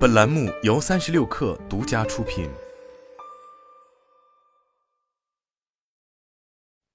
[0.00, 2.48] 本栏目由三十六氪独家出品。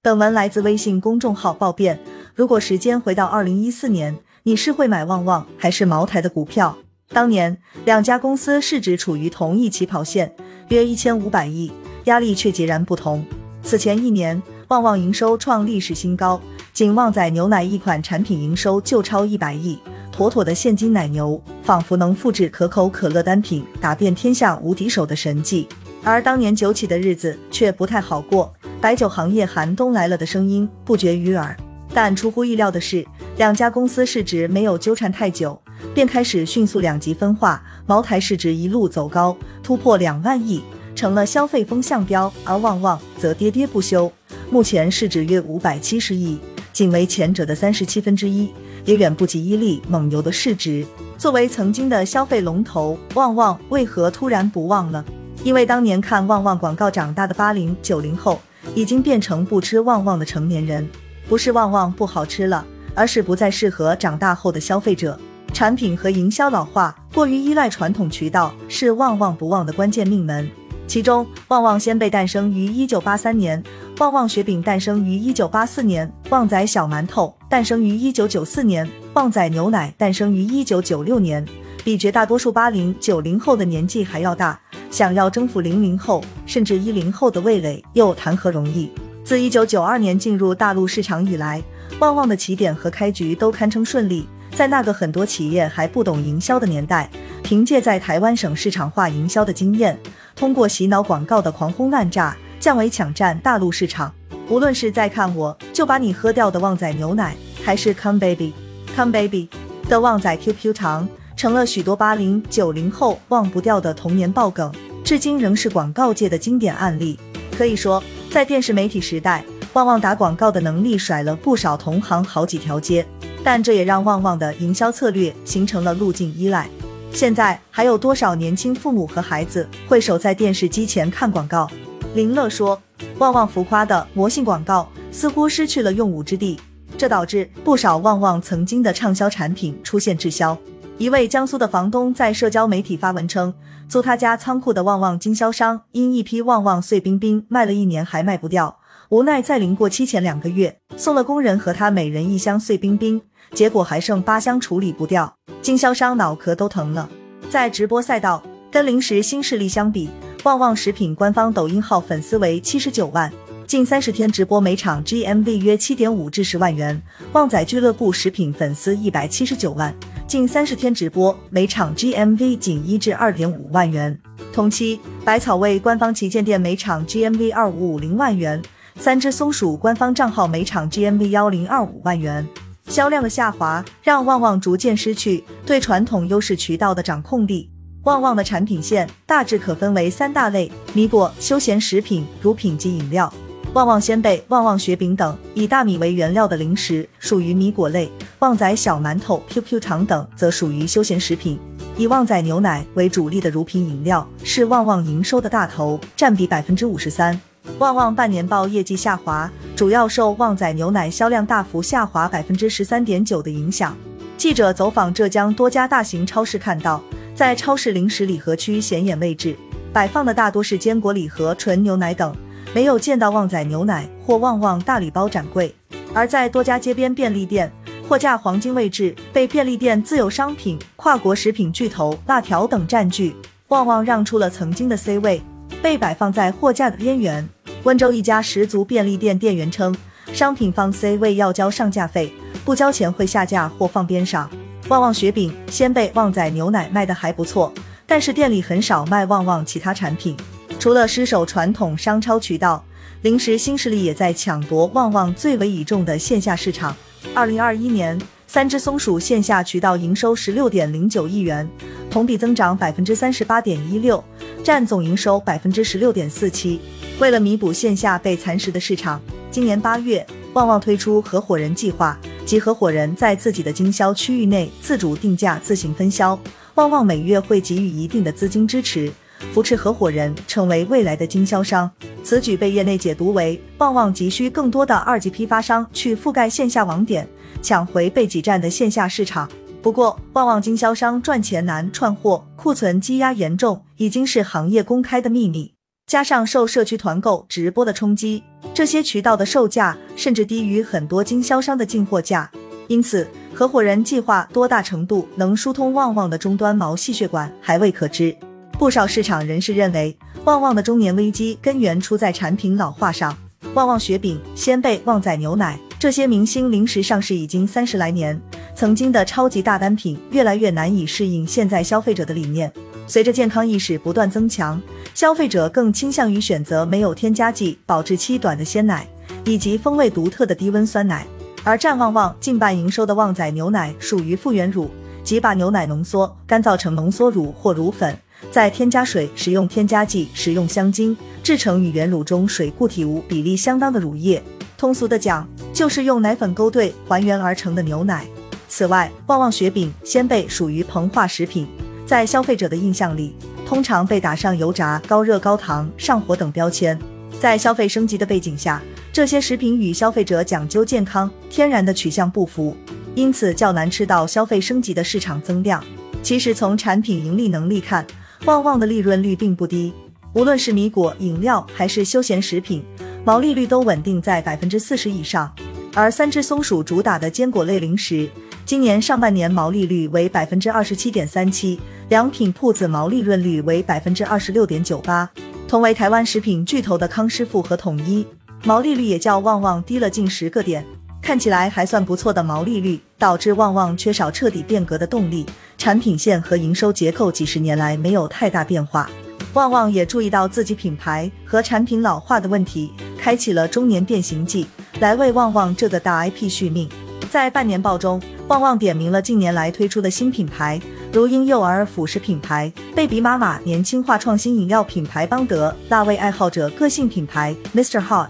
[0.02, 2.00] 本文来自微信公众号“暴变”。
[2.34, 6.76] 如果时间回到二零一四年，你是会买旺旺还是茅台的股票？
[7.10, 10.34] 当年两家公司市值处于同一起跑线，
[10.70, 11.70] 约一千五百亿，
[12.06, 13.24] 压力却截然不同。
[13.62, 19.78] 此前一年，旺旺营收创历史新高，仅旺仔牛奶一款产品营收就超一百亿。
[20.16, 25.68] 妥妥的现金奶牛，仿佛能复制可口可乐单品打遍天下无敌手的神迹。
[26.02, 28.50] 而当年酒企的日子却不太好过，
[28.80, 31.54] 白酒行业寒冬来了的声音不绝于耳。
[31.92, 33.04] 但出乎意料的是，
[33.36, 35.60] 两家公司市值没有纠缠太久，
[35.94, 37.62] 便开始迅速两极分化。
[37.84, 40.62] 茅台市值一路走高，突破两万亿，
[40.94, 44.10] 成了消费风向标；而旺旺则跌跌不休，
[44.48, 46.38] 目前市值约五百七十亿，
[46.72, 48.50] 仅为前者的三十七分之一。
[48.86, 50.86] 也远不及伊利、蒙牛的市值。
[51.18, 55.04] 作为曾经的消费龙头，旺旺为何突然不旺了？
[55.44, 58.40] 因为当年看旺旺广告长大的八零九零后，
[58.74, 60.88] 已经变成不吃旺旺的成年人。
[61.28, 62.64] 不是旺旺不好吃了，
[62.94, 65.18] 而是不再适合长大后的消费者。
[65.52, 70.48] 产品和营销老化，过于依赖传统渠道，是旺旺不旺的关键命门。
[70.86, 73.62] 其中，旺旺仙贝诞生于一九八三年。
[73.98, 81.44] 旺旺雪饼诞生于一九八四年，旺仔小馒头诞生于一九九四年，旺仔牛奶诞生于一九九六年，
[81.82, 84.58] 比绝大多数八零九零后的年纪还要大。
[84.90, 88.90] 想要征服零零后甚至一零后的味蕾，又谈何容易？
[89.24, 91.62] 自一九九二年进入大陆市场以来，
[91.98, 94.28] 旺旺的起点和开局都堪称顺利。
[94.54, 97.10] 在那个很多企业还不懂营销的年代，
[97.46, 99.96] 凭借在台湾省市场化营销的经验，
[100.34, 102.36] 通过洗脑广告的狂轰滥炸。
[102.58, 104.12] 降维抢占大陆市场，
[104.48, 108.52] 无论是在看我就把你喝掉的旺仔牛奶，还是 Come Baby
[108.96, 109.48] Come Baby
[109.88, 114.74] 的旺仔 QQ 糖，成了许多八零九零后忘不掉的童年爆梗，
[115.04, 117.16] 至今仍是广告界的经典案例。
[117.56, 123.06] 可以说，在电视媒体时代，旺旺打广告的能力甩了不少同行好几条街，
[123.44, 126.68] 但这也让旺旺的营销策略形成了路径依赖。
[127.16, 131.66] 现在还有多少年轻父母和孩子会守在电视机前看广告？
[132.14, 132.78] 林乐说
[133.16, 136.60] ：“旺旺浮夸的魔性广告似乎失去了用武之地，
[136.98, 140.54] 这导致不少旺旺曾经的畅销产品出现滞销。”
[140.98, 143.54] 一位江苏的房东在社交媒体发文称，
[143.88, 148.78] 租他家仓库的旺旺经销商因一批旺旺碎冰冰卖了一年还卖不掉，
[149.08, 153.22] 无奈在临过期前两个月送了工人和他每人一箱碎冰冰，
[153.56, 157.08] 结果还剩八箱处理不掉，经销商脑壳都疼了。
[157.48, 160.10] 在直播赛道，跟零食新势力相比。
[160.44, 163.32] 旺旺食品官方抖音号粉丝为七十九万，
[163.66, 167.02] 近三十天直播每场 GMV 约七点五至十万元。
[167.32, 169.94] 旺仔俱乐部食品粉丝一百七十九万，
[170.26, 174.20] 近三十天直播每场 GMV 仅一至二点五万元。
[174.52, 178.60] 同期，百草味官方旗舰店每场 GMV 二五五零万元，
[178.96, 182.46] 三只松鼠官方账号每场 GMV 幺零二五万元。
[182.88, 187.70] 销量的下滑让旺旺逐渐失去对传统优势渠道的掌控力。
[188.04, 193.32] 旺旺的产品线大致可分为三大类：米果、休闲食品、乳品及饮料。
[193.74, 198.08] 旺旺仙贝、旺旺雪饼等以大米为原料的零食属于米果类；
[198.38, 201.58] 旺仔小馒头、QQ 糖等则属于休闲食品。
[201.98, 207.38] 以旺仔牛奶为主力的乳品饮料是旺旺营收的大头，占比百分之五十三。
[207.78, 213.94] 旺旺半年报业绩下滑，主要受旺仔牛奶销量大幅下滑百分之十三点九的影响。
[214.38, 217.02] 记者走访浙江多家大型超市，看到。
[217.34, 219.54] 在超市零食礼盒区显眼位置
[219.92, 222.34] 摆放的大多是坚果礼盒、纯牛奶等，
[222.72, 225.74] 没有见到旺仔牛奶或旺旺大礼包展柜。
[226.14, 227.70] 而在多家街边便利店，
[228.08, 233.36] 货架黄金位置被便利店自有商品、跨国食品巨头辣条等占据，
[233.68, 235.42] 旺旺让出了曾经的 C 位，
[235.82, 237.46] 被摆放在货架的边缘。
[237.86, 239.96] 温州一家十足便利店店员称，
[240.32, 242.32] 商品放 C 位要交上架费，
[242.64, 244.50] 不交钱会下架或放边上。
[244.88, 247.72] 旺旺雪饼、鲜贝、旺仔牛奶卖的还不错，
[248.04, 250.36] 但是店里很少卖旺旺其他产品。
[250.80, 252.84] 除了失守传统商超渠道，
[253.22, 256.92] 零食新势力也在抢夺旺旺最为倚重的线下市场。
[257.36, 261.68] 二零二一年，三只松鼠线下渠道营收十六点零九亿元，
[262.10, 264.22] 同比增长百分之三十八点一六，
[264.62, 266.80] 占总营收百分之十六点四七。
[267.18, 269.20] 为了弥补线下被蚕食的市场，
[269.50, 272.18] 今年八月，旺旺推出合伙人计划。
[272.46, 276.38] 及合伙人在自己的经销区域内自主定价、自行分销。
[276.76, 279.12] 旺旺每月会给予一定的资金支持，
[279.52, 281.90] 扶持合伙人成为未来的经销商。
[282.22, 287.28] 此举被业内解读为旺旺急需更多的二级批发商去覆盖线下网点，
[287.62, 289.48] 抢回被挤占的线下市场。
[289.80, 295.72] 不过，旺旺经销商赚钱难，串货库存积压严重，已经是行业公开的秘密。
[296.08, 298.42] 加上受社区团购直播的冲击，
[298.74, 302.50] 这些渠道的售价甚至低于很多经销商的进货价。
[302.88, 308.36] 因此，合伙人计划多大程度能疏通旺旺的终端毛细血管还未可知。
[308.78, 310.14] 不少市场人士认为，
[310.44, 313.34] 旺旺的中年危机根源出在产品老化上。
[313.72, 318.38] 旺旺雪饼、鲜贝、旺仔牛奶这些明星零食上市已经三十来年，
[318.74, 322.70] 曾经的超级大单品越来越难以适应现在消费者的理念。
[323.06, 324.80] 随着健康意识不断增强，
[325.14, 329.06] 消费者更倾向于选择没有添加剂、保质期短的鲜奶，
[329.46, 331.26] 以及风味独特的低温酸奶。
[331.64, 334.90] 而占旺旺近半营收的旺仔牛奶属于复原乳，
[335.24, 338.16] 即把牛奶浓缩、干燥成浓缩乳或乳粉，
[338.50, 344.42] 再添加水、使用添加剂、使用香精，制成与原乳中水固体物比例相当的乳液。
[344.78, 348.26] 通俗的讲，就是用奶粉勾兑还原而成的牛奶。
[348.68, 351.66] 此外，旺旺雪饼、鲜贝属于膨化食品。
[352.06, 353.34] 在消费者的印象里，
[353.66, 356.98] 通常被打上油炸、高热、高糖、上火等标签。
[357.40, 358.82] 在消费升级的背景下，
[359.12, 362.76] 这些食品与消费者讲究健康、天然的取向不符，
[363.14, 365.82] 因此较难吃到消费升级的市场增量。
[366.22, 368.06] 其实从产品盈利能力看，
[368.44, 369.92] 旺旺的利润率并不低，
[370.34, 372.84] 无论是米果、饮料还是休闲食品，
[373.24, 375.50] 毛利率都稳定在百分之四十以上。
[375.94, 378.28] 而三只松鼠主打的坚果类零食。
[378.66, 385.28] 今年上半年毛利率为百分之二十七点三七，良品铺子毛利润率为百分之二十六点九八。
[385.66, 388.26] 同为台湾食品巨头的康师傅和统一，
[388.64, 390.84] 毛利率也较旺旺低了近十个点。
[391.26, 395.44] 看起来还算不错的毛利率，导致旺旺缺少彻底变革的动力，
[395.76, 399.10] 产品线和营收结构几十年来没有太大变化。
[399.52, 404.68] 旺旺也注意到自己品牌和产品老化的问题，开启了中年变形计，
[405.00, 406.88] 来为旺旺这个大 IP 续命。
[407.28, 408.22] 在半年报中。
[408.46, 410.80] 旺旺点名了近年来推出的新品牌，
[411.12, 418.00] 如婴幼儿辅食品牌贝比妈妈、年轻化创新饮料品牌邦德、辣味爱好者个性品牌 Mr.
[418.00, 418.28] Hot，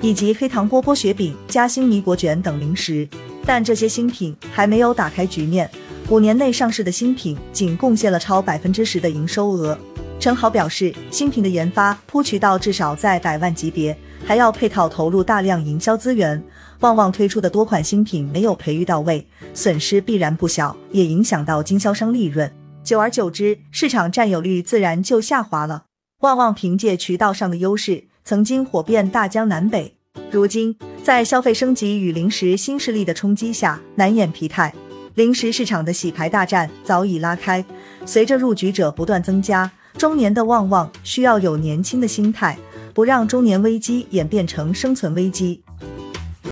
[0.00, 3.08] 以及黑糖波波雪饼、夹心米果卷等零食。
[3.44, 5.70] 但这些新品还没有打开局面，
[6.08, 9.78] 五年内上市的新品仅贡献了超百分之十的营收额。
[10.20, 13.96] 陈豪表示，新品的研发铺渠道至少在百万级别，
[14.26, 16.42] 还要配套投入大量营销资源。
[16.80, 22.52] 旺旺推出的多款新品没有培育到位，损失必然不小，也影响到经销商利润。
[22.84, 25.84] 久而久之，市场占有率自然就下滑了。
[26.20, 29.90] 旺旺凭借渠道上的优势，曾经火遍大江南北，
[30.30, 34.70] 如今在消费升级与零食新势力的冲击下，难掩疲态。
[35.14, 37.64] 零食市场的洗牌大战早已拉开，
[38.04, 42.58] 随着入局者不断增加，中年的旺旺需要有年轻的心态，
[42.92, 45.62] 不让中年危机演变成生存危机。